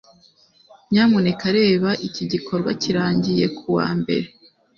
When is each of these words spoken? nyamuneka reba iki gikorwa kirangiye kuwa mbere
nyamuneka 0.91 1.45
reba 1.59 1.89
iki 2.07 2.23
gikorwa 2.31 2.71
kirangiye 2.81 3.45
kuwa 3.57 3.87
mbere 3.99 4.27